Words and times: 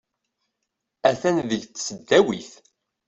Atan 1.09 1.37
deg 1.49 1.61
tesdawit. 1.65 2.51